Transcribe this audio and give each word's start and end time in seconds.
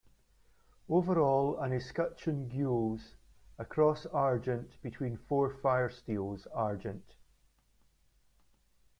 Overall 0.89 1.59
an 1.59 1.71
escutcheon 1.73 2.49
Gules, 2.49 3.13
a 3.59 3.65
cross 3.65 4.07
Argent 4.07 4.71
between 4.81 5.15
four 5.15 5.51
firesteels 5.53 6.47
Argent. 6.55 7.13